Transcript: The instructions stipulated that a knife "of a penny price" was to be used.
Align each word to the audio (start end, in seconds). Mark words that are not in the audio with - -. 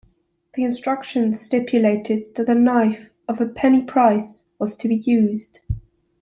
The 0.55 0.63
instructions 0.63 1.39
stipulated 1.41 2.33
that 2.33 2.49
a 2.49 2.55
knife 2.55 3.11
"of 3.27 3.39
a 3.39 3.45
penny 3.45 3.83
price" 3.83 4.45
was 4.57 4.75
to 4.77 4.87
be 4.87 4.95
used. 4.95 5.59